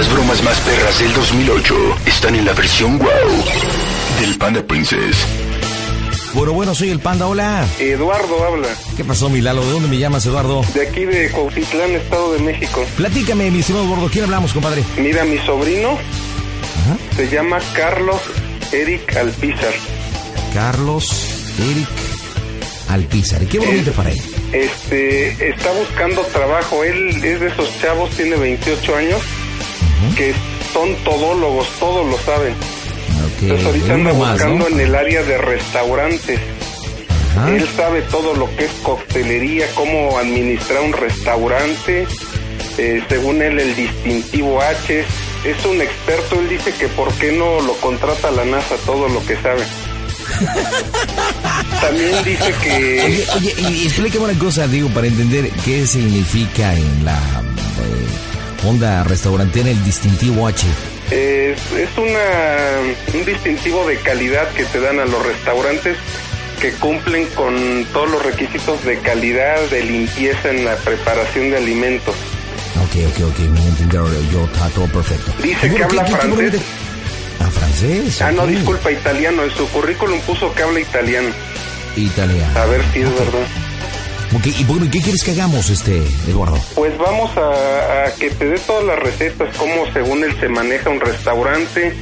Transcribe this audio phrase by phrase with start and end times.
[0.00, 1.74] Las bromas más perras del 2008
[2.06, 3.08] están en la versión wow
[4.18, 5.14] del Panda Princess.
[6.32, 7.66] Bueno, bueno, soy el Panda, hola.
[7.78, 8.68] Eduardo habla.
[8.96, 9.62] ¿Qué pasó, Milalo?
[9.62, 10.64] ¿De dónde me llamas, Eduardo?
[10.72, 12.82] De aquí de Cuautitlán, Estado de México.
[12.96, 14.82] Platícame, mi estimado Gordo, ¿quién hablamos, compadre?
[14.96, 15.98] Mira, mi sobrino
[17.14, 18.22] se llama Carlos
[18.72, 19.74] Eric Alpizar.
[20.54, 21.10] Carlos
[21.58, 21.88] Eric
[22.88, 23.42] Alpizar.
[23.42, 24.20] ¿Y qué bonito para él?
[24.52, 26.84] Este, está buscando trabajo.
[26.84, 29.20] Él es de esos chavos, tiene 28 años,
[30.16, 30.34] que
[30.72, 32.54] son todólogos, todos lo saben.
[33.42, 36.40] Entonces ahorita anda buscando en el área de restaurantes.
[37.48, 42.06] Él sabe todo lo que es coctelería, cómo administrar un restaurante.
[42.76, 45.04] Eh, según él, el distintivo H.
[45.44, 46.40] Es un experto.
[46.40, 49.62] Él dice que por qué no lo contrata la NASA todo lo que sabe.
[51.80, 53.02] También dice que...
[53.04, 58.29] Oye, oye, y explíqueme una cosa, digo, para entender qué significa en la eh,
[58.64, 60.66] onda restaurantera el distintivo H.
[61.10, 65.96] Es, es una, un distintivo de calidad que te dan a los restaurantes
[66.60, 72.14] que cumplen con todos los requisitos de calidad, de limpieza en la preparación de alimentos.
[72.84, 75.32] Ok, ok, ok, me entendieron, yo está todo perfecto.
[75.42, 76.36] Dice que habla ¿qué- qué- qué francés.
[76.36, 76.58] bonito?
[77.40, 78.22] Ah, francés.
[78.22, 79.42] Ah, no, disculpa, italiano.
[79.44, 81.30] En su currículum puso que habla italiano.
[81.96, 82.60] Italiano.
[82.60, 83.46] A ver si es verdad.
[84.32, 86.58] Y bueno, ¿y qué quieres que hagamos, este, Eduardo?
[86.74, 90.88] Pues vamos a, a que te dé todas las recetas, cómo según él se maneja
[90.88, 91.94] un restaurante,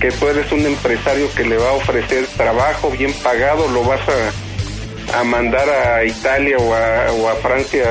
[0.00, 4.00] que tú eres un empresario que le va a ofrecer trabajo bien pagado, lo vas
[4.08, 7.84] a, a mandar a Italia o a, o a Francia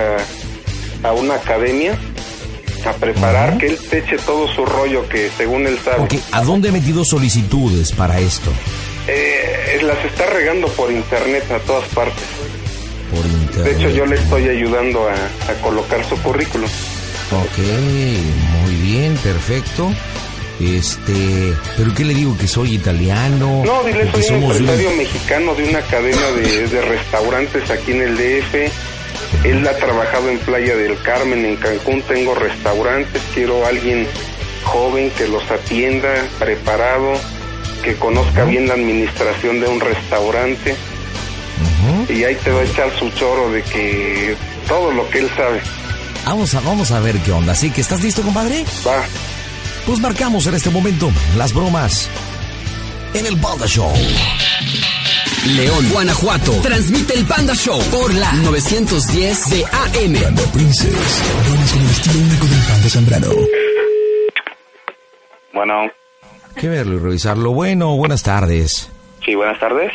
[1.03, 1.97] a una academia
[2.85, 6.07] a preparar, que él te eche todo su rollo que según él sabe.
[6.31, 8.51] ¿a dónde he metido solicitudes para esto?
[9.07, 12.23] Eh, las está regando por internet a todas partes.
[13.09, 13.42] Por internet.
[13.55, 16.69] De hecho, yo le estoy ayudando a, a colocar su currículum.
[17.31, 17.57] Ok,
[18.63, 19.91] muy bien, perfecto.
[20.59, 22.37] Este, ¿pero qué le digo?
[22.37, 23.63] ¿Que soy italiano?
[23.65, 27.91] No, dile, ¿O que soy un- empresario mexicano de una cadena de, de restaurantes aquí
[27.91, 28.55] en el DF.
[29.45, 32.01] Él ha trabajado en Playa del Carmen, en Cancún.
[32.03, 33.21] Tengo restaurantes.
[33.33, 34.07] Quiero a alguien
[34.63, 36.09] joven que los atienda,
[36.39, 37.13] preparado,
[37.83, 40.75] que conozca bien la administración de un restaurante.
[42.09, 44.35] Y ahí te va a echar su choro de que
[44.67, 45.61] todo lo que él sabe.
[46.25, 47.51] Vamos a, vamos a ver qué onda.
[47.53, 48.63] Así que, ¿estás listo, compadre?
[48.87, 49.03] Va.
[49.85, 52.09] Pues marcamos en este momento las bromas
[53.13, 53.91] en el Balda Show.
[55.57, 56.53] León, Guanajuato.
[56.61, 60.13] Transmite el Panda Show por la 910 de AM.
[60.23, 63.27] Panda Princess, bromas con el estilo único del Panda Zambrano.
[65.53, 65.73] Bueno,
[66.59, 67.51] Que verlo y revisarlo.
[67.51, 68.89] Bueno, buenas tardes.
[69.25, 69.91] sí, buenas tardes.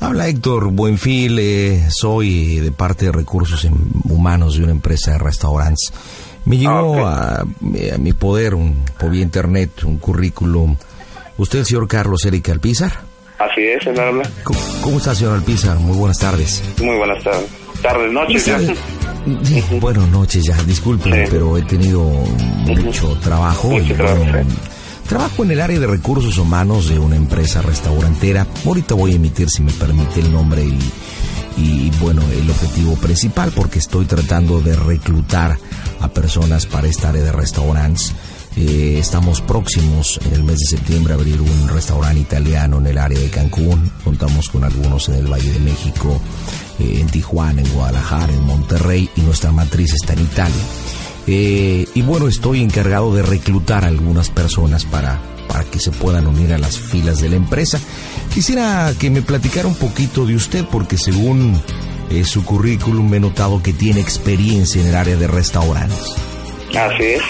[0.00, 3.66] Habla Héctor Buenfil, eh, soy de parte de recursos
[4.04, 5.92] humanos de una empresa de restaurantes.
[6.44, 7.44] Me llegó a,
[7.74, 10.76] eh, a mi poder un, por vía internet un currículum.
[11.36, 12.92] ¿Usted, el señor Carlos Eric Alpizar?
[13.38, 14.28] Así es, él habla.
[14.44, 15.76] ¿Cómo, cómo está, señor Alpizar?
[15.78, 16.62] Muy buenas tardes.
[16.80, 17.48] Muy buenas tardes.
[17.82, 18.58] Tardes, noches ya.
[18.58, 21.20] Sí, Buenas noches ya, disculpen, Sí.
[21.30, 23.68] pero he tenido mucho trabajo.
[23.68, 24.56] Mucho y, trabajo, bueno, sí.
[25.08, 28.46] Trabajo en el área de recursos humanos de una empresa restaurantera.
[28.66, 30.62] Ahorita voy a emitir, si me permite, el nombre
[31.56, 35.58] y, bueno, el objetivo principal, porque estoy tratando de reclutar
[36.00, 38.12] a personas para esta área de restaurantes.
[38.54, 42.98] Eh, estamos próximos en el mes de septiembre a abrir un restaurante italiano en el
[42.98, 43.90] área de Cancún.
[44.04, 46.20] Contamos con algunos en el Valle de México,
[46.80, 50.62] eh, en Tijuana, en Guadalajara, en Monterrey y nuestra matriz está en Italia.
[51.30, 56.26] Eh, y bueno, estoy encargado de reclutar a algunas personas para, para que se puedan
[56.26, 57.78] unir a las filas de la empresa.
[58.32, 61.60] Quisiera que me platicara un poquito de usted, porque según
[62.10, 66.14] eh, su currículum me he notado que tiene experiencia en el área de restaurantes.
[66.74, 67.22] Así es.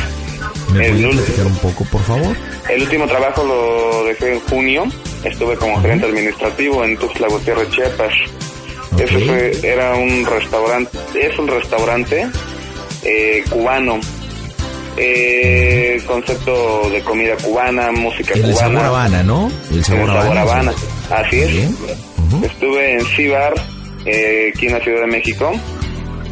[0.72, 2.36] ¿Me El ul- platicar un poco, por favor?
[2.70, 4.84] El último trabajo lo dejé en junio.
[5.24, 8.12] Estuve como gerente administrativo en Tuxtla Gutiérrez, Chiapas.
[8.92, 9.00] Ok.
[9.00, 12.26] Ese fue, era un restaurante, es un restaurante
[13.08, 13.98] eh, cubano.
[15.00, 18.56] Eh, concepto de comida cubana, música El cubana.
[18.56, 19.50] sabor Habana, ¿no?
[19.70, 20.40] El El sabor Habana.
[20.40, 20.72] Habana.
[21.10, 21.50] Así es.
[22.42, 23.54] Estuve en Cibar,
[24.04, 25.52] eh, aquí en la Ciudad de México,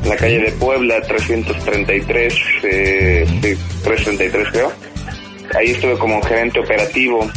[0.03, 2.35] en la calle de Puebla, 333,
[2.65, 4.73] eh, sí, 333 creo.
[5.57, 7.31] Ahí estuve como gerente operativo.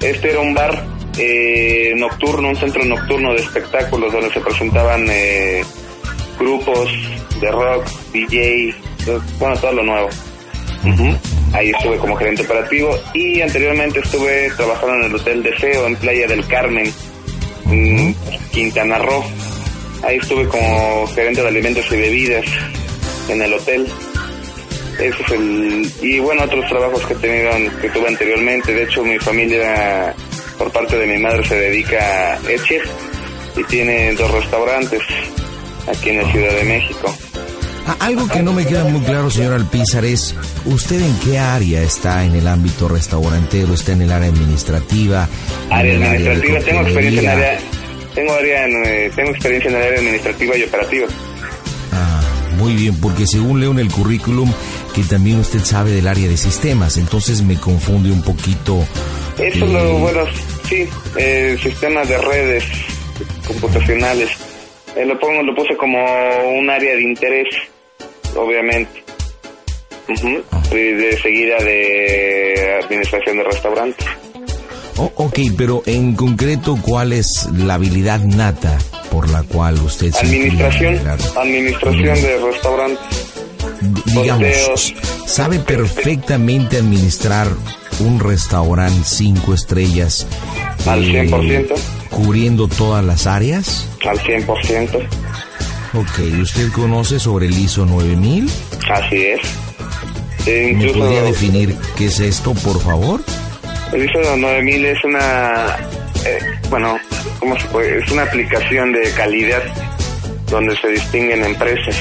[0.00, 0.84] Este era un bar
[1.18, 5.64] eh, nocturno, un centro nocturno de espectáculos donde se presentaban eh,
[6.38, 6.90] grupos
[7.40, 8.74] de rock, DJ,
[9.38, 10.08] bueno, todo lo nuevo.
[11.52, 16.26] Ahí estuve como gerente operativo y anteriormente estuve trabajando en el Hotel Deseo en Playa
[16.26, 16.92] del Carmen,
[17.70, 18.14] en
[18.52, 19.24] Quintana Roo.
[20.02, 22.44] Ahí estuve como gerente de alimentos y bebidas
[23.28, 23.86] en el hotel.
[25.00, 25.92] Ese es el...
[26.02, 27.50] Y bueno, otros trabajos que he tenido,
[27.80, 28.72] que tuve anteriormente.
[28.72, 30.14] De hecho, mi familia,
[30.58, 32.80] por parte de mi madre, se dedica a Eche
[33.56, 35.02] y tiene dos restaurantes
[35.86, 37.14] aquí en la Ciudad de México.
[37.86, 40.34] Ah, Algo que no me queda muy claro, señor Alpizar, es
[40.64, 43.74] ¿usted en qué área está en el ámbito restaurantero?
[43.74, 45.28] ¿Está en el área administrativa?
[45.70, 47.58] Área administrativa, tengo experiencia en área...
[48.14, 51.06] Tengo, área eh, tengo experiencia en el área administrativa y operativa.
[51.92, 52.22] Ah,
[52.58, 54.50] muy bien, porque según leo en el currículum
[54.94, 58.84] que también usted sabe del área de sistemas, entonces me confunde un poquito.
[59.38, 60.24] Eso eh, lo, bueno,
[60.68, 60.88] sí,
[61.18, 62.64] eh, sistemas de redes
[63.46, 64.30] computacionales.
[64.96, 65.98] Eh, lo pongo, lo puse como
[66.58, 67.46] un área de interés,
[68.36, 69.04] obviamente.
[70.70, 74.06] Y de seguida de administración de restaurantes.
[74.98, 78.78] oh, ok, pero en concreto, ¿cuál es la habilidad nata
[79.10, 81.00] por la cual usted se Administración,
[81.36, 83.34] administración de restaurantes.
[84.04, 84.94] Digamos,
[85.26, 87.48] sabe perfectamente administrar
[88.00, 90.26] un restaurante cinco estrellas
[90.86, 91.74] eh, Al 100%.
[92.10, 93.88] cubriendo todas las áreas.
[94.06, 95.06] Al 100%.
[95.96, 98.50] Ok, ¿usted conoce sobre el ISO 9000?
[98.90, 99.40] Así es.
[100.46, 103.22] Eh, ¿Me podría definir qué es esto, por favor?
[103.92, 105.76] el ISO 9000 es una,
[106.24, 106.38] eh,
[106.68, 106.98] bueno,
[107.40, 107.98] ¿cómo se puede?
[107.98, 109.62] Es una aplicación de calidad
[110.50, 111.96] donde se distinguen empresas.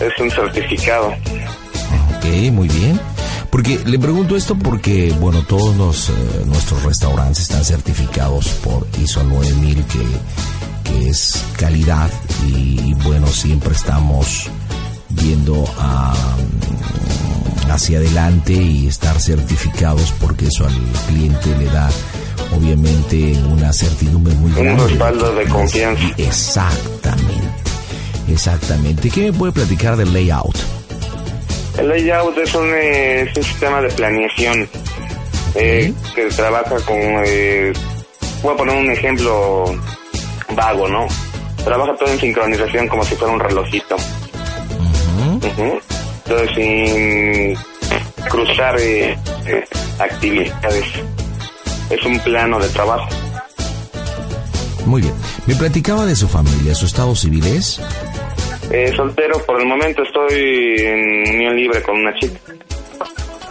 [0.00, 1.08] Es un certificado.
[2.16, 2.98] Ok, muy bien.
[3.50, 6.12] Porque le pregunto esto porque, bueno, todos los, eh,
[6.46, 9.98] nuestros restaurantes están certificados por ISO 9000, que,
[10.90, 12.10] que es calidad,
[12.46, 14.48] y, bueno, siempre estamos
[15.10, 16.14] viendo a,
[17.66, 20.74] mm, hacia adelante y estar certificados porque eso al
[21.08, 21.88] cliente le da
[22.56, 24.86] obviamente una certidumbre muy Un grande.
[24.88, 26.02] respaldo de confianza.
[26.16, 27.48] Exactamente,
[28.28, 29.10] exactamente.
[29.10, 30.56] ¿Qué me puede platicar del layout?
[31.78, 34.68] El layout es un, eh, es un sistema de planeación
[35.54, 36.96] eh, que trabaja con...
[37.24, 37.72] eh,
[38.42, 39.64] voy a poner un ejemplo
[40.54, 41.06] vago, ¿no?
[41.64, 43.96] Trabaja todo en sincronización como si fuera un relojito.
[46.26, 47.54] Entonces, sin
[48.28, 49.16] cruzar eh,
[49.46, 49.64] eh,
[49.98, 50.84] actividades.
[51.90, 53.08] Es un plano de trabajo.
[54.86, 55.14] Muy bien.
[55.46, 57.80] Me platicaba de su familia, su estado civil es.
[58.70, 62.38] Eh, soltero, por el momento estoy en unión libre con una chica.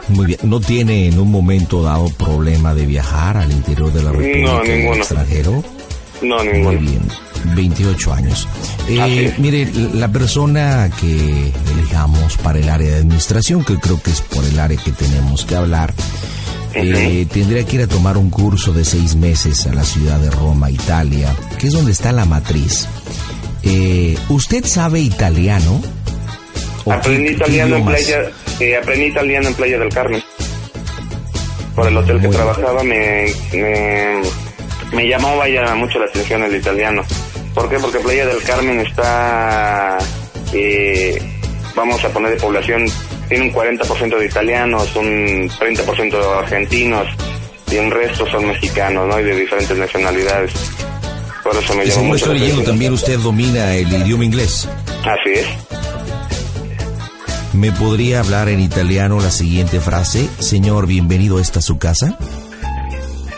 [0.09, 0.39] Muy bien.
[0.43, 4.63] ¿No tiene en un momento dado problema de viajar al interior de la República No,
[4.63, 4.95] ninguno.
[4.95, 5.63] extranjero?
[6.21, 6.79] No, Muy ninguno.
[6.79, 7.01] bien.
[7.55, 8.47] 28 años.
[8.89, 14.21] Eh, mire, la persona que elijamos para el área de administración, que creo que es
[14.21, 15.93] por el área que tenemos que hablar,
[16.73, 20.29] eh, tendría que ir a tomar un curso de seis meses a la ciudad de
[20.31, 22.87] Roma, Italia, que es donde está la matriz.
[23.63, 25.81] Eh, ¿Usted sabe italiano?
[26.85, 28.19] ¿O Aprendí italiano en playa,
[28.59, 30.21] eh, aprendí italiano en Playa del Carmen.
[31.75, 32.31] Por el hotel que bien.
[32.33, 34.21] trabajaba me, me,
[34.93, 37.03] me llamó vaya mucho la atención el italiano.
[37.53, 37.79] ¿Por qué?
[37.79, 39.97] Porque Playa del Carmen está,
[40.53, 41.21] eh,
[41.75, 42.85] vamos a poner de población,
[43.27, 47.07] tiene un 40% de italianos, un 30% de argentinos
[47.71, 49.19] y un resto son mexicanos, ¿no?
[49.19, 50.51] Y de diferentes nacionalidades.
[51.43, 54.67] Por eso me Y llamó según mucho estoy leyendo, también usted domina el idioma inglés.
[55.03, 55.47] Así es.
[57.53, 60.29] ¿Me podría hablar en italiano la siguiente frase?
[60.39, 62.17] Señor, bienvenido, ¿esta es su casa?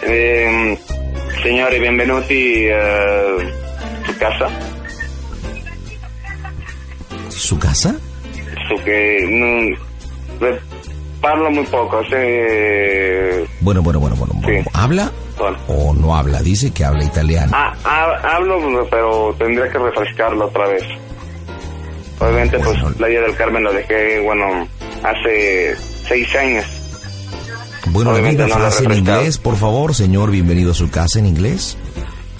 [0.03, 0.77] Eh,
[1.43, 3.37] signori, benvenuti a
[4.05, 4.47] su casa.
[7.29, 7.95] ¿Su casa?
[8.67, 10.59] Su que no, eh,
[11.19, 12.01] parlo muy poco,
[13.61, 14.33] Bueno, bueno, bueno, bueno.
[14.45, 14.69] Sí.
[14.73, 15.57] ¿Habla bueno.
[15.67, 16.41] o no habla?
[16.41, 17.51] Dice que habla italiano.
[17.53, 20.83] Ah, ha- hablo, pero tendría que refrescarlo otra vez.
[22.19, 22.95] Obviamente, pues Bueno.
[22.97, 24.67] Playa del Carmen lo dejé, bueno,
[25.03, 25.75] hace
[26.07, 26.65] seis años.
[27.87, 29.95] Bueno, una no frase en inglés, por favor.
[29.95, 31.77] Señor, bienvenido a su casa en inglés.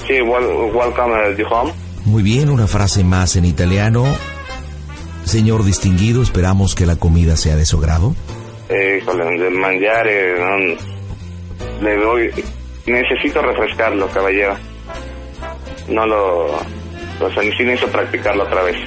[0.08, 1.74] Sí, wel- welcome at the home.
[2.06, 4.04] Muy bien, una frase más en italiano.
[5.26, 8.16] Señor distinguido, esperamos que la comida sea de su agrado.
[8.70, 12.32] Eh, el mangiare, no, le doy,
[12.86, 14.56] necesito refrescarlo, caballero.
[15.90, 18.78] No lo, o sea, sí necesito practicarlo otra vez.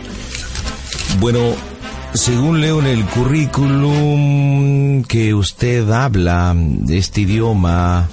[1.19, 1.55] Bueno,
[2.15, 6.55] según leo en el currículum que usted habla
[6.89, 8.09] este idioma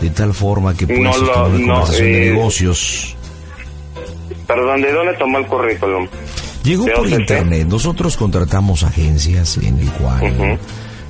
[0.00, 3.16] de tal forma que puede No lo- no, conversación de eh, negocios.
[4.46, 6.06] Perdón, ¿de dónde tomó el currículum?
[6.64, 7.20] Llegó ¿de por está?
[7.20, 7.66] internet.
[7.68, 10.58] Nosotros contratamos agencias en el cual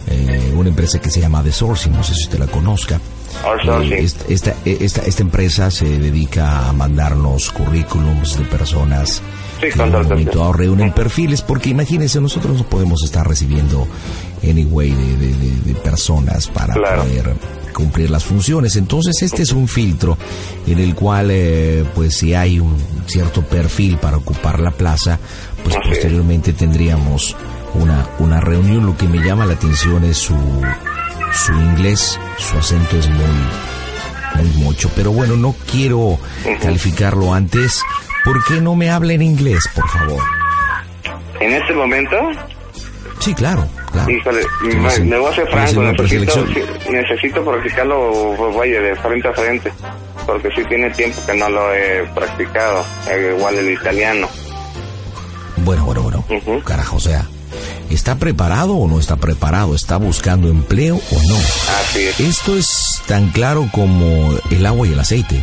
[0.09, 3.01] eh, una empresa que se llama The Sourcing, no sé si usted la conozca.
[3.83, 9.23] Eh, esta, esta, esta, esta empresa se dedica a mandarnos currículums de personas
[9.61, 10.09] Sí, contratación.
[10.09, 13.87] momento reúnen perfiles, porque imagínense, nosotros no podemos estar recibiendo
[14.43, 17.03] anyway de, de- de- de personas para Claro.
[17.05, 17.35] poder
[17.73, 18.77] cumplir las funciones.
[18.77, 20.17] Entonces, este es un filtro
[20.67, 22.77] en el cual, eh, pues, si hay un
[23.07, 25.19] cierto perfil para ocupar la plaza,
[25.63, 25.99] pues Así es.
[25.99, 27.37] posteriormente tendríamos
[27.75, 28.87] una, una reunión.
[28.87, 30.35] Lo que me llama la atención es su,
[31.35, 33.25] su inglés, su acento es muy,
[34.37, 34.91] muy mucho.
[34.95, 36.19] Pero bueno, no quiero
[36.61, 37.83] calificarlo antes.
[38.25, 40.23] ¿Por qué no me habla en inglés, por favor?
[41.41, 42.17] En este momento,
[43.21, 44.11] Sí, claro, claro.
[44.11, 46.47] híjole, Estoy me, voy a ser franco, necesito,
[46.91, 49.73] necesito practicarlo, pues, vaya, de frente a frente,
[50.27, 54.29] porque sí tiene tiempo que no lo he practicado, eh, igual el italiano.
[55.59, 56.25] Bueno, bueno, bueno.
[56.65, 57.25] Carajo, o sea,
[57.91, 59.75] ¿está preparado o no está preparado?
[59.75, 61.37] ¿Está buscando empleo o no?
[61.81, 62.21] Así es.
[62.21, 65.43] Esto es tan claro como el agua y el aceite.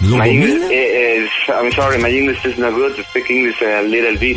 [0.00, 2.92] ¿Lo My English, eh, eh, I'm sorry, my English is not good.
[3.10, 4.36] Speak English a little bit.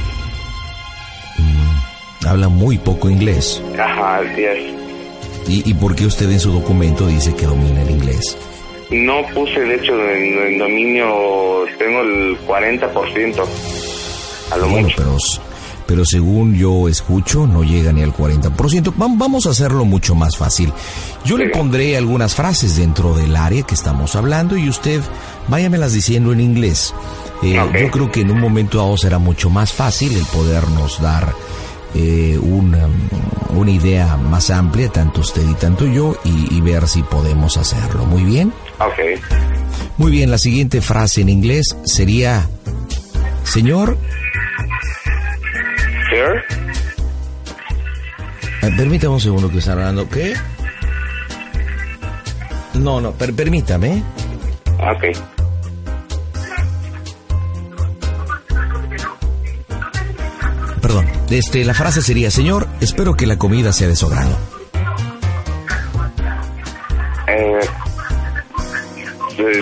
[2.25, 3.61] Habla muy poco inglés.
[3.79, 4.73] Ajá, así es.
[5.47, 8.37] ¿Y, ¿Y por qué usted en su documento dice que domina el inglés?
[8.91, 13.45] No puse, de hecho, en, en dominio, tengo el 40%,
[14.51, 14.95] a lo Bueno, mucho.
[14.97, 15.17] pero,
[15.89, 18.93] pero según yo escucho, no llega ni al 40%.
[18.95, 20.71] Vam- Vamos a hacerlo mucho más fácil.
[21.25, 25.01] Yo le pondré algunas frases dentro del área que estamos hablando y usted
[25.47, 26.93] váyamelas diciendo en inglés.
[27.41, 27.59] Eh.
[27.81, 31.33] Yo creo que en un momento dado será mucho más fácil el podernos dar
[31.95, 32.87] eh, una,
[33.55, 38.05] una idea más amplia, tanto usted y tanto yo, y, y ver si podemos hacerlo.
[38.05, 38.53] Muy bien.
[38.79, 39.19] Ok.
[39.97, 42.47] Muy bien, la siguiente frase en inglés sería,
[43.43, 43.97] señor,
[46.19, 46.43] Sir,
[48.61, 50.09] Eh, permítame un segundo que está hablando.
[50.09, 50.33] ¿Qué?
[52.73, 54.03] No, no, per- permítame.
[54.79, 55.03] ok.
[60.81, 61.05] Perdón.
[61.29, 64.37] Este, la frase sería, señor, espero que la comida sea de su agrado.
[67.27, 67.59] Eh,
[69.35, 69.55] sir,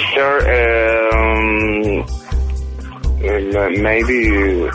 [1.14, 2.06] um,
[3.22, 4.70] eh, maybe...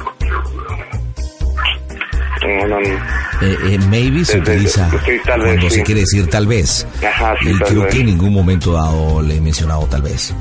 [2.46, 2.94] No, no, no.
[3.40, 5.76] Eh, eh, maybe se utiliza sí, tal vez, cuando sí.
[5.76, 6.86] se quiere decir tal vez.
[7.06, 7.94] Ajá, sí, y tal creo vez.
[7.94, 10.34] que en ningún momento dado le he mencionado tal vez.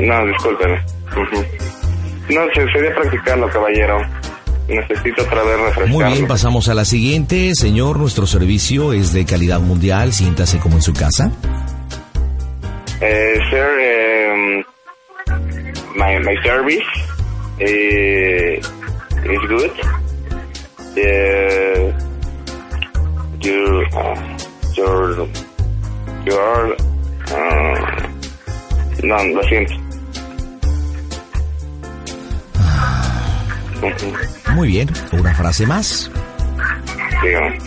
[0.00, 0.78] No, discúlpeme.
[2.28, 3.98] No, se sería practicarlo, caballero.
[4.68, 5.88] Necesito otra vez refrescarlo.
[5.88, 7.54] Muy bien, pasamos a la siguiente.
[7.54, 10.12] Señor, nuestro servicio es de calidad mundial.
[10.12, 11.30] Siéntase como en su casa.
[13.00, 13.66] Eh, sir,
[14.32, 14.64] um,
[15.96, 16.84] my, my service
[17.58, 18.60] eh,
[19.24, 20.01] is good.
[20.94, 21.94] You,
[23.92, 24.14] uh,
[25.12, 25.26] uh,
[29.02, 29.74] no, lo siento.
[34.54, 36.10] Muy bien, una frase más.
[37.22, 37.58] dígame.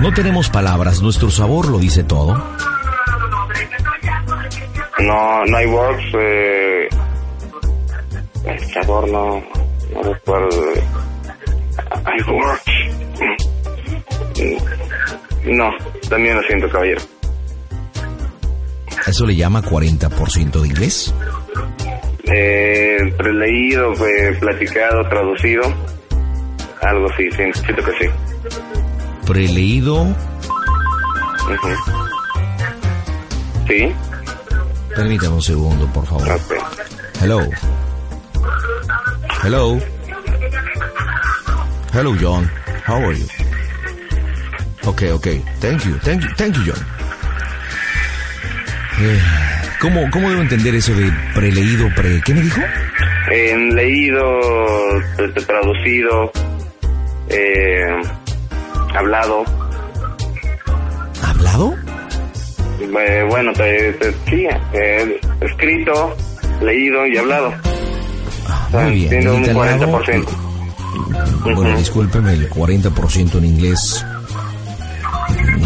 [0.00, 2.34] No tenemos palabras, nuestro sabor lo dice todo.
[5.00, 6.88] No, no hay works, eh,
[8.46, 9.42] el sabor no,
[9.92, 10.93] no recuerdo.
[14.36, 15.70] Mm, No,
[16.08, 17.00] también lo siento, caballero.
[19.06, 21.14] Eso le llama 40% de inglés.
[22.24, 25.62] Eh, preleído, eh, platicado, traducido,
[26.80, 28.10] algo así, sí, siento que sí.
[29.26, 30.06] Preleído.
[33.68, 33.94] Sí,
[34.94, 36.40] Permítame un segundo, por favor.
[37.20, 37.40] Hello.
[39.42, 39.78] Hello.
[41.94, 42.44] Hello, John.
[42.84, 43.26] How are you?
[44.86, 45.38] Okay, okay.
[45.60, 45.94] Thank you.
[46.00, 46.28] Thank you.
[46.36, 46.82] Thank you, John.
[49.00, 49.18] Eh,
[49.80, 52.20] ¿cómo, ¿Cómo debo entender eso de preleído, pre...
[52.24, 52.60] ¿Qué me dijo?
[53.30, 54.40] En leído,
[55.46, 56.30] traducido,
[57.28, 57.82] eh,
[58.94, 59.44] hablado,
[61.22, 61.74] ¿Hablado?
[62.80, 66.14] eh, bueno, te, te- sí, eh, escrito,
[66.62, 67.54] leído y hablado.
[68.46, 69.08] Ah, muy bien.
[69.10, 70.43] tiene un Italiano, 40%.
[71.44, 74.04] Bueno, discúlpeme, el 40% en inglés.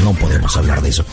[0.03, 1.05] No podemos hablar de eso.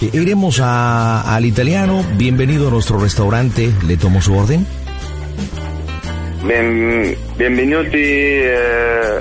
[0.00, 2.04] Eh, Iremos a- al italiano.
[2.16, 3.72] Bienvenido a nuestro restaurante.
[3.86, 4.66] ¿Le tomo su orden?
[6.44, 9.20] Ben, benvenuti eh,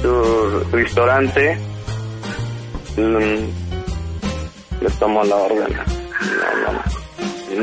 [0.00, 1.58] tu ristorante.
[2.96, 5.76] Mm, le tomo la orden.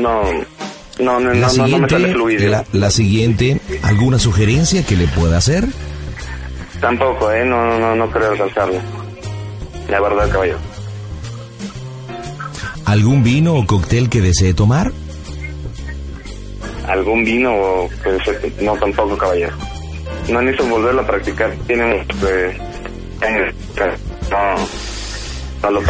[0.00, 0.44] no, no,
[1.00, 2.48] no, no, La no, no, no me sale siguiente, fluido.
[2.50, 5.66] la, la siguiente, ¿alguna sugerencia que le pueda hacer?
[6.80, 8.78] Tampoco, eh, no, no, no creo alcanzarlo.
[9.88, 10.58] La verdad, caballero.
[12.84, 14.92] ¿Algún vino o cóctel que desee tomar?
[16.88, 19.52] algún vino o pues no tampoco caballero.
[20.28, 21.54] No necesito volverlo a practicar.
[21.66, 22.58] Tiene eh,
[23.22, 23.54] años.
[25.62, 25.82] No, no lo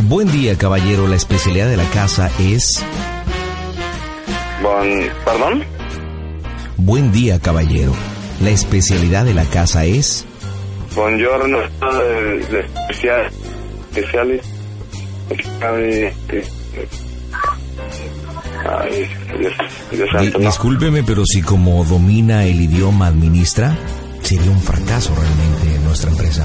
[0.00, 1.08] Buen día, caballero.
[1.08, 2.84] La especialidad de la casa es...
[4.62, 4.86] Bon,
[5.24, 5.64] ¿Perdón?
[6.76, 7.92] Buen día, caballero.
[8.40, 10.24] La especialidad de la casa es...
[10.94, 13.30] Buongiorno, de especial,
[13.90, 14.42] especiales.
[18.64, 19.52] Ay, Dios,
[19.92, 20.46] Dios Di- santo, no.
[20.46, 23.76] discúlpeme, pero si como domina el idioma administra,
[24.22, 26.44] sería un fracaso realmente en nuestra empresa.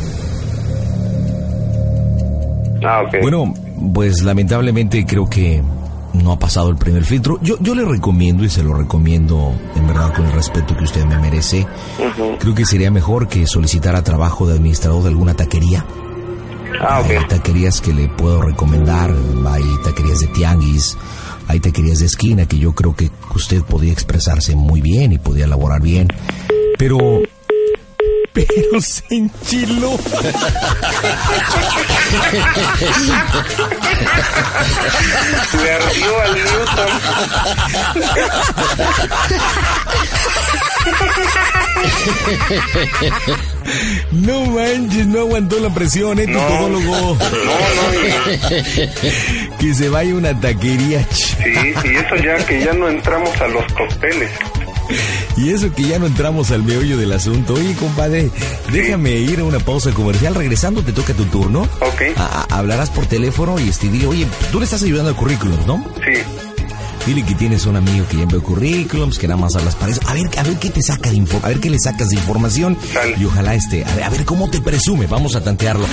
[2.86, 3.16] Ah, ok.
[3.22, 3.54] Bueno,
[3.94, 5.64] pues lamentablemente creo que
[6.14, 7.40] no ha pasado el primer filtro.
[7.42, 11.06] Yo, yo le recomiendo y se lo recomiendo en verdad con el respeto que usted
[11.06, 11.66] me merece.
[12.40, 15.86] Creo que sería mejor que solicitara trabajo de administrador de alguna taquería.
[16.82, 17.28] Ah, Hay ok.
[17.28, 19.14] taquerías que le puedo recomendar,
[19.48, 20.98] hay taquerías de tianguis,
[21.48, 25.46] hay taquerías de esquina que yo creo que usted podría expresarse muy bien y podría
[25.46, 26.08] elaborar bien.
[26.78, 27.22] Pero...
[28.34, 29.98] Pero se enchiló.
[35.64, 36.90] Le ardió al Newton.
[44.12, 46.40] No manches, no aguantó la presión, ¿eh, tu No.
[46.48, 46.92] todólogo?
[46.92, 51.06] No, no, y- Que se vaya una taquería.
[51.12, 54.30] sí, sí, eso ya que ya no entramos a los cócteles.
[55.38, 57.54] Y eso que ya no entramos al meollo del asunto.
[57.56, 58.30] Oye, compadre,
[58.72, 60.36] déjame ir a una pausa comercial.
[60.36, 61.62] Regresando, te toca tu turno.
[61.82, 62.02] Ok.
[62.18, 65.84] A- hablarás por teléfono y este, dile, oye, tú le estás ayudando al currículum, ¿no?
[66.06, 66.22] Sí.
[67.06, 70.00] Dile que tienes un amigo que ya envió currículums, que nada más hablas para eso.
[70.08, 72.16] A ver, a ver qué te saca de info, a ver qué le sacas de
[72.16, 72.78] información.
[73.20, 75.08] Y ojalá este, a ver, a ver cómo te presume.
[75.08, 75.86] Vamos a tantearlo.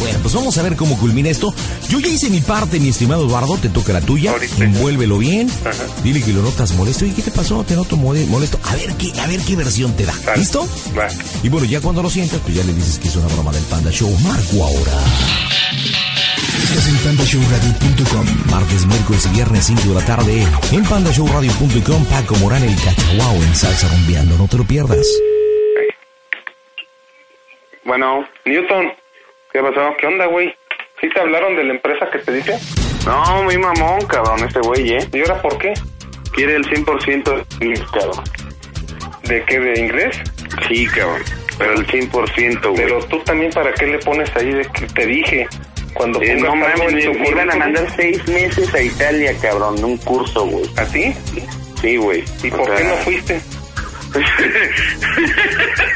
[0.00, 1.52] Bueno, pues vamos a ver cómo culmina esto.
[1.88, 4.30] Yo ya hice mi parte, mi estimado Eduardo, te toca la tuya.
[4.32, 4.64] Ahorita.
[4.64, 5.48] Envuélvelo bien.
[5.64, 5.84] Ajá.
[6.02, 7.04] Dile que lo notas molesto.
[7.04, 7.64] ¿Y qué te pasó?
[7.64, 8.58] Te noto mole- molesto.
[8.64, 10.14] A ver qué, a ver qué versión te da.
[10.36, 10.66] ¿Listo?
[11.42, 13.64] Y bueno, ya cuando lo sientas, pues ya le dices que es una broma del
[13.64, 14.10] Panda Show.
[14.20, 14.92] Marco ahora.
[16.62, 18.26] Estás en pandashowradio.com.
[18.50, 23.54] Martes, miércoles y viernes 5 de la tarde en pandashowradio.com Paco Morán el cachaguao en
[23.56, 24.36] salsa rumbeando.
[24.36, 25.06] No te lo pierdas.
[27.84, 28.86] Bueno, Newton,
[29.58, 29.96] ¿qué pasó?
[29.98, 30.54] ¿Qué onda, güey?
[31.00, 32.54] ¿Sí te hablaron de la empresa que te dije?
[33.04, 35.08] No, muy mamón, cabrón, este güey, ¿eh?
[35.12, 35.74] ¿Y ahora por qué?
[36.32, 38.24] Quiere el 100% de inglés, cabrón.
[39.24, 39.58] ¿De qué?
[39.58, 40.16] ¿De inglés?
[40.68, 41.22] Sí, cabrón,
[41.58, 42.76] pero el 100%, güey.
[42.76, 45.48] Pero tú también, ¿para qué le pones ahí de que te dije?
[45.94, 49.74] Cuando Eh, no mames, en me, me iban a mandar seis meses a Italia, cabrón,
[49.76, 50.66] de un curso, güey.
[50.76, 51.12] ¿A ti?
[51.80, 52.22] Sí, güey.
[52.44, 53.40] ¿Y O por qué no fuiste?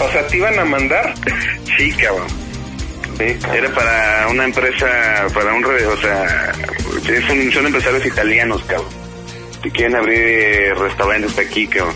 [0.00, 1.14] O sea, ¿te iban a mandar?
[1.76, 2.26] Sí, cabrón.
[3.20, 6.52] Era para una empresa, para un, re- o sea,
[7.08, 8.88] es un- son empresarios italianos, cabrón.
[9.62, 11.94] Que quieren abrir eh, restaurantes aquí, cabrón.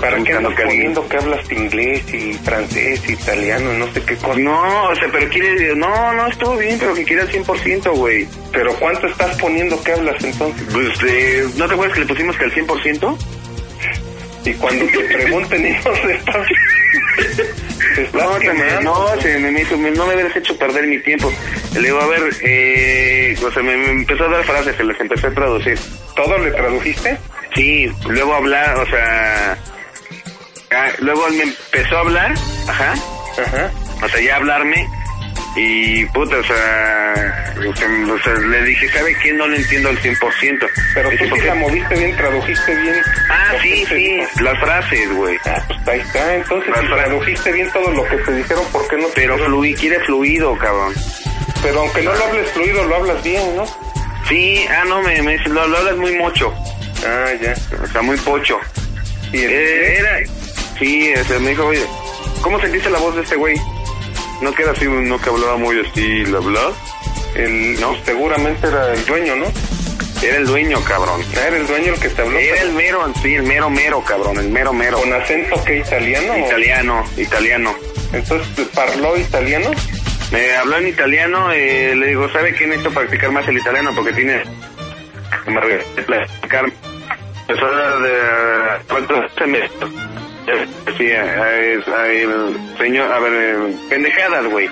[0.00, 4.38] ¿Para qué andas poniendo que hablas inglés y francés, italiano, no sé qué cosa?
[4.38, 8.28] No, o sea, pero quiere, no, no, estuvo bien, pero que quiere al 100%, güey.
[8.52, 10.62] ¿Pero cuánto estás poniendo que hablas entonces?
[10.72, 13.16] Pues, eh, ¿no te acuerdas que le pusimos que al 100%?
[14.44, 15.62] Y cuando te pregunten
[16.06, 16.46] te estás
[18.12, 18.80] No, quemando.
[18.82, 21.32] no, se me hizo, me- no me hubieras hecho perder mi tiempo.
[21.74, 25.00] Le digo, a ver, eh, o sea, me, me empezó a dar frases, se las
[25.00, 25.78] empecé a traducir.
[26.16, 27.18] ¿Todo le tradujiste?
[27.54, 29.56] Sí, luego hablar, o sea,
[30.72, 32.34] ah, luego él me empezó a hablar,
[32.68, 32.94] ajá,
[33.44, 33.70] Ajá.
[34.02, 34.86] o sea, ya hablarme,
[35.56, 39.32] y puta, o sea, o sea, le dije, ¿sabe qué?
[39.34, 40.66] No le entiendo al 100%.
[40.94, 41.46] Pero tú "¿Por sí qué?".
[41.46, 42.96] la moviste bien, tradujiste bien.
[43.30, 45.36] Ah, sí, sí, las frases, güey.
[45.44, 46.34] Ah, pues ahí está.
[46.36, 49.74] Entonces, si tradujiste bien todo lo que te dijeron, ¿por qué no te Pero fluí,
[49.74, 50.94] quiere fluido, cabrón.
[51.62, 53.64] Pero aunque no lo hables fluido, lo hablas bien, ¿no?
[54.28, 56.52] Sí, ah, no, me, me dice, lo, lo hablas muy mocho,
[57.06, 57.54] Ah, ya.
[57.82, 58.58] o sea, muy pocho.
[59.32, 60.18] ¿Y el Eh, era,
[60.78, 61.84] sí, o sea, me dijo, oye,
[62.40, 63.56] ¿cómo sentiste la voz de este güey?
[64.42, 66.70] No que era así, no que hablaba muy así, la verdad.
[67.34, 67.90] El, No.
[67.90, 69.46] pues, seguramente era el dueño, ¿no?
[70.22, 71.20] Era el dueño, cabrón.
[71.32, 72.38] Era el dueño el que te habló.
[72.38, 74.98] Era el mero, sí, el mero mero, cabrón, el mero mero.
[74.98, 76.36] ¿Con acento que italiano?
[76.38, 77.74] Italiano, italiano.
[78.12, 79.70] Entonces, ¿parló italiano?
[80.30, 83.90] Me habló en italiano, eh, le digo, ¿sabe qué necesito practicar más el italiano?
[83.94, 84.42] Porque tiene...
[85.46, 85.60] Me
[86.04, 86.72] platicar.
[87.48, 88.14] Empezó hablar de...
[88.88, 89.90] ¿Cuántos semestres?
[90.96, 94.68] Sí, eh, eh, el señor, a ver, eh, pendejadas, güey.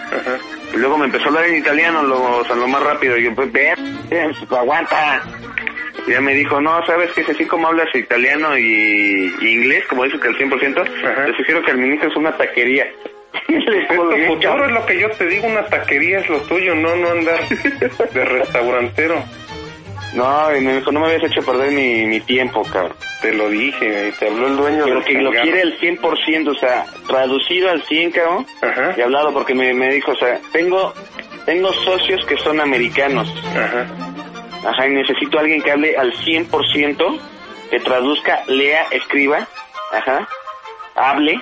[0.75, 3.17] Luego me empezó a hablar en italiano, lo, o sea, lo más rápido.
[3.17, 3.73] Y yo, pues, ve,
[4.51, 5.23] aguanta.
[6.07, 7.25] Y ya me dijo, no, ¿sabes qué?
[7.25, 11.27] Si así como hablas italiano y, y inglés, como dices que al 100%, Ajá.
[11.27, 12.87] te sugiero que administres una taquería.
[13.49, 16.97] Esto colgué, futuro es lo que yo te digo, una taquería es lo tuyo, no,
[16.97, 19.23] no andar de restaurantero.
[20.15, 22.97] No, y me dijo, no me habías hecho perder mi, mi tiempo, cabrón.
[23.23, 26.87] Te lo dije, te habló el dueño Pero que lo quiere el 100%, o sea,
[27.07, 28.47] traducido al 100, cabrón.
[28.63, 28.95] Ajá.
[28.97, 30.93] Y hablado porque me, me dijo, o sea, tengo,
[31.47, 33.33] tengo socios que son americanos.
[33.51, 33.87] Ajá.
[34.69, 37.21] Ajá, y necesito a alguien que hable al 100%,
[37.71, 39.47] que traduzca, lea, escriba,
[39.93, 40.29] ajá,
[40.97, 41.41] hable,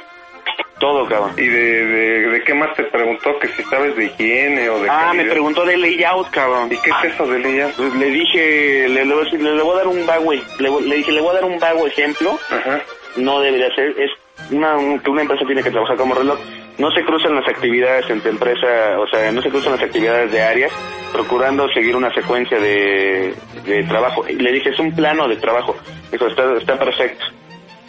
[0.79, 1.33] todo, cabrón.
[1.37, 3.39] ¿Y de, de, de qué más te preguntó?
[3.39, 6.69] Que si sabes de higiene o de Ah, me preguntó de layout, cabrón.
[6.73, 7.71] ¿Y qué es eso de ella?
[7.77, 10.33] Pues le dije, le, le, voy a decir, le- le voy a dar un vago,
[10.33, 12.81] le, le dije, le voy a dar un vago ejemplo, Ajá.
[13.17, 14.11] no debería ser, es
[14.51, 16.39] una, un- que una empresa tiene que trabajar como reloj.
[16.79, 20.41] No se cruzan las actividades entre empresa, o sea, no se cruzan las actividades de
[20.43, 20.73] áreas,
[21.13, 24.25] procurando seguir una secuencia de, de trabajo.
[24.29, 25.77] Y le dije, es un plano de trabajo.
[26.13, 27.25] Dijo, está, está perfecto.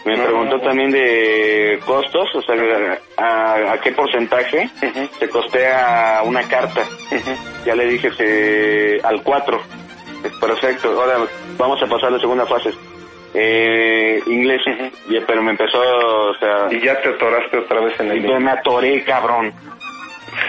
[0.05, 2.55] Me preguntó también de costos, o sea,
[3.17, 5.09] a, a qué porcentaje Ujú.
[5.19, 6.81] se costea una carta.
[7.11, 7.31] Ujú.
[7.65, 9.61] Ya le dije que al 4.
[10.41, 10.89] Perfecto.
[10.99, 11.17] Ahora
[11.57, 12.71] vamos a pasar a la segunda fase.
[13.33, 14.61] Eh, inglés.
[14.65, 15.13] Ujú.
[15.13, 18.39] Ya, pero me empezó, o sea, Y ya te atoraste otra vez en el y
[18.39, 19.53] me atoré, cabrón.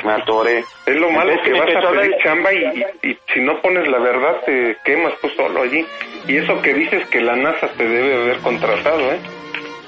[0.05, 0.65] Me atoré.
[0.87, 3.41] Es lo malo Es que me vas a pedir dar- chamba y, y- y si
[3.41, 5.85] no pones la verdad te quemas tú solo allí.
[6.29, 9.19] Y eso que dices que la NASA te debe haber contratado, ¿eh?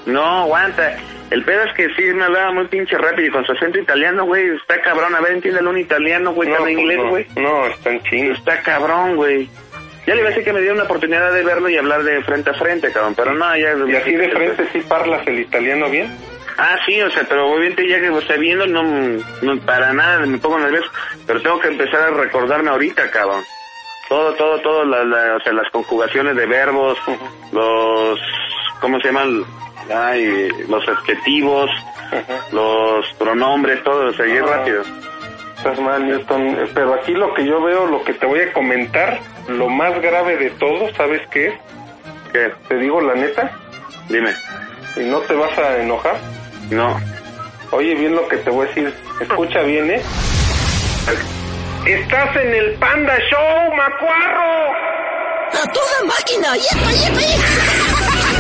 [0.07, 0.97] No, aguanta.
[1.31, 4.25] El pedo es que sí me hablaba muy pinche rápido y con su acento italiano,
[4.25, 4.49] güey.
[4.57, 5.15] Está cabrón.
[5.15, 6.49] A ver, entiéndelo un italiano, güey.
[6.49, 7.09] No, Cada pues inglés, no.
[7.09, 7.27] güey.
[7.37, 8.39] No, están chinos.
[8.39, 9.49] Está cabrón, güey.
[10.07, 12.21] Ya le iba a decir que me diera una oportunidad de verlo y hablar de
[12.23, 13.15] frente a frente, cabrón.
[13.15, 13.75] Pero no, ya...
[13.89, 16.13] Y así de frente sí parlas el italiano bien.
[16.59, 20.27] Ah, sí, o sea, pero obviamente ya que lo está viendo, no, no para nada
[20.27, 20.91] me pongo nervioso.
[21.27, 23.43] Pero tengo que empezar a recordarme ahorita, cabrón.
[24.09, 26.99] Todo, todo, todo, la, la- o sea, las conjugaciones de verbos,
[27.53, 28.21] los,
[28.81, 29.45] ¿cómo se llaman?
[29.95, 31.71] Ay, los adjetivos,
[32.53, 34.47] los pronombres, todo, o es Ah.
[34.57, 34.83] rápido.
[35.57, 36.57] Estás mal, Newton.
[36.75, 40.37] Pero aquí lo que yo veo, lo que te voy a comentar, lo más grave
[40.37, 41.55] de todo, ¿sabes qué es?
[42.33, 42.53] ¿Qué?
[42.69, 43.51] Te digo la neta,
[44.09, 44.33] Dime.
[44.97, 46.17] y no te vas a enojar.
[46.71, 46.99] No.
[47.71, 48.95] Oye bien lo que te voy a decir.
[49.21, 50.03] Escucha bien, ¿eh?
[51.87, 54.73] Estás en el Panda Show, macuarro.
[55.53, 56.55] ¡A toda máquina!
[56.57, 57.21] ¡Yepa, yepa,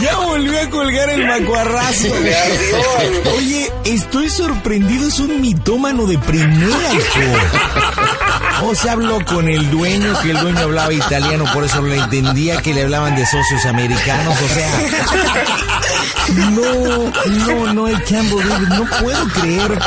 [0.00, 2.08] Ya volvió a colgar el macuarrazo.
[3.36, 7.20] Oye, estoy sorprendido, es un mitómano de primera, hijo.
[8.64, 12.62] O se habló con el dueño, que el dueño hablaba italiano, por eso le entendía
[12.62, 14.70] que le hablaban de socios americanos, o sea.
[16.32, 17.12] No,
[17.46, 19.78] no, no, el Campbell David, no puedo creer.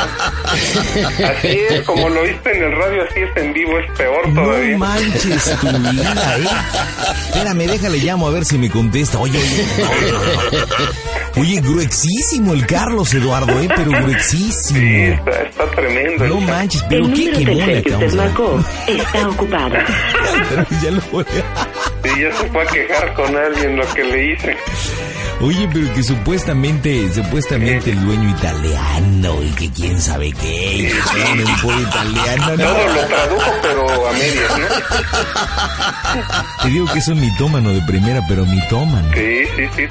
[1.24, 4.42] Así es, como lo viste en el radio, así es en vivo, es peor No
[4.42, 4.78] todavía.
[4.78, 6.46] manches tu vida, ¿eh?
[7.28, 9.18] Espérame, déjale llamo a ver si me contesta.
[9.18, 9.65] Oye, oye,
[11.40, 13.68] oye, gruexísimo el Carlos Eduardo, ¿eh?
[13.74, 15.14] Pero Sí, gruexísimo.
[15.14, 16.26] está, está tremendo.
[16.26, 19.74] No el- manches, El pero qué número quemón le acabamos usted de marcó está ocupado.
[20.48, 21.24] Pero ya lo voy
[22.04, 24.56] Sí, ya se fue a quejar con alguien lo que le hice.
[25.40, 30.94] Oye, pero que supuestamente, supuestamente el dueño italiano y que quién sabe qué, y que
[31.14, 32.94] tiene un pollo italiano, Todo no.
[32.94, 34.66] lo tradujo, pero a medias, ¿no?
[36.62, 39.08] Te digo que es un mitómano de primera, pero mitómano.
[39.14, 39.82] Sí, sí, sí.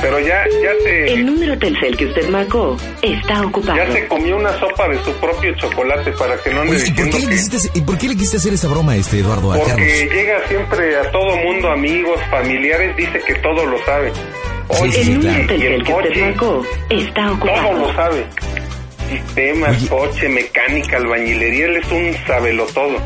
[0.00, 3.76] Pero ya, ya El se, número Telcel que usted marcó está ocupado.
[3.76, 6.92] ya se comió una sopa de su propio chocolate para que no ande Oye, ¿y
[6.92, 7.30] por, qué le que...
[7.32, 9.74] quisiste, ¿y por qué le quisiste hacer esa broma a este Eduardo a Carlos?
[9.76, 14.12] Porque llega siempre a todo mundo, amigos, familiares, dice que todo lo sabe.
[14.68, 15.42] Oye, El número claro.
[15.42, 17.94] y Telcel el que usted marcó está todo lo ocupado.
[17.94, 18.26] sabe.
[19.10, 19.88] Sistemas, Oye.
[19.88, 22.96] coche, mecánica, albañilería, él es un sabelo todo.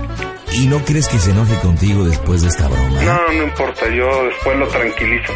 [0.52, 3.02] ¿Y no crees que se enoje contigo después de esta broma?
[3.02, 5.32] No, no importa, yo después lo tranquilizo.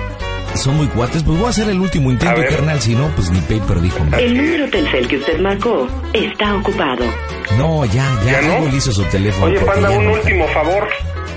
[0.55, 3.41] Son muy cuates, pues voy a hacer el último intento, carnal, si no, pues ni
[3.41, 4.05] paper dijo.
[4.05, 4.21] nada.
[4.21, 7.05] El número Telcel que usted marcó está ocupado.
[7.59, 8.67] No, ya, ya, ¿Ya no?
[8.69, 9.47] le hizo su teléfono.
[9.47, 10.89] Oye, panda, un no- último favor.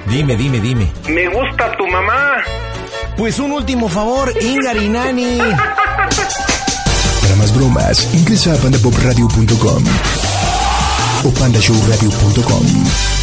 [0.08, 0.88] Dime, dime, dime.
[1.10, 2.36] Me gusta tu mamá.
[3.17, 5.38] Pues un último favor, Ingarinani.
[7.21, 9.84] Para más bromas, ingresa a pandapopradio.com
[11.26, 13.23] o pandashowradio.com.